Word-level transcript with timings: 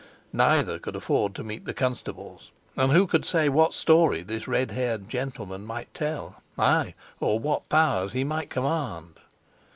Neither 0.33 0.79
could 0.79 0.95
afford 0.95 1.35
to 1.35 1.43
meet 1.43 1.65
the 1.65 1.75
constables; 1.75 2.49
and 2.75 2.91
who 2.91 3.05
could 3.05 3.23
say 3.23 3.49
what 3.49 3.75
story 3.75 4.23
this 4.23 4.47
red 4.47 4.71
haired 4.71 5.07
gentleman 5.07 5.63
might 5.63 5.93
tell, 5.93 6.41
ay, 6.57 6.95
or 7.19 7.37
what 7.37 7.69
powers 7.69 8.11
he 8.11 8.23
might 8.23 8.49
command? 8.49 9.19